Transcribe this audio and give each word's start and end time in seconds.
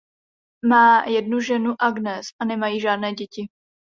Má 0.65 1.03
jednu 1.07 1.39
ženu 1.39 1.75
Agnes 1.79 2.27
a 2.39 2.45
nemají 2.45 2.79
žádné 2.79 3.13
děti. 3.13 3.47